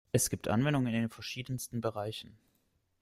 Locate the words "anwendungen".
0.47-0.91